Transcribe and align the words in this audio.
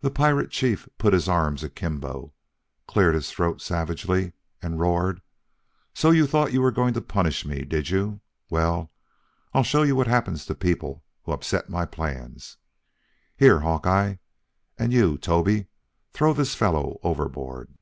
The 0.00 0.12
pirate 0.12 0.52
chief 0.52 0.88
put 0.96 1.12
his 1.12 1.28
arms 1.28 1.64
akimbo, 1.64 2.32
cleared 2.86 3.16
his 3.16 3.32
throat 3.32 3.60
savagely, 3.60 4.32
and 4.62 4.78
roared, 4.78 5.22
"So 5.92 6.12
you 6.12 6.28
thought 6.28 6.52
you 6.52 6.62
were 6.62 6.70
going 6.70 6.94
to 6.94 7.00
punish 7.00 7.44
me, 7.44 7.64
did 7.64 7.90
you! 7.90 8.20
Well, 8.48 8.92
I'll 9.52 9.64
show 9.64 9.82
you 9.82 9.96
what 9.96 10.06
happens 10.06 10.46
to 10.46 10.54
people 10.54 11.02
who 11.24 11.32
upset 11.32 11.68
my 11.68 11.84
plans. 11.84 12.58
Here, 13.36 13.58
Hawk 13.58 13.88
Eye, 13.88 14.20
and 14.78 14.92
you, 14.92 15.18
Toby, 15.18 15.66
throw 16.12 16.32
this 16.32 16.54
fellow 16.54 17.00
overboard." 17.02 17.74